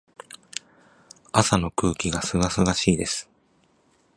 [1.31, 3.29] 朝の空気が清々しいです。